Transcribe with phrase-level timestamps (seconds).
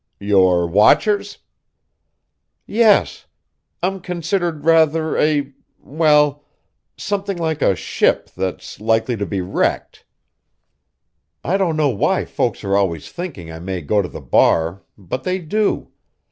[0.19, 1.37] "Your watchers?"
[2.65, 3.27] "Yes.
[3.83, 6.43] I'm considered rather a well,
[6.97, 10.03] something like a ship that's likely to be wrecked.
[11.43, 15.23] I don't know why folks are always thinking I may go on the bar, but
[15.23, 15.91] they do.